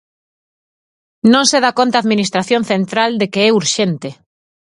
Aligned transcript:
Non 1.31 1.43
se 1.51 1.57
dá 1.63 1.71
conta 1.79 1.95
a 1.97 2.03
Administración 2.05 2.61
central 2.71 3.11
de 3.21 3.27
que 3.33 3.41
é 3.47 3.49
urxente. 3.59 4.09